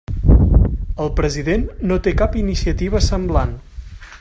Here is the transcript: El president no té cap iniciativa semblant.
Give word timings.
El 1.03 1.11
president 1.19 1.67
no 1.91 1.99
té 2.07 2.15
cap 2.23 2.39
iniciativa 2.43 3.05
semblant. 3.11 3.55